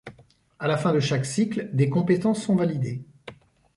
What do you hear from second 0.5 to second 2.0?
À la fin de chaque cycle des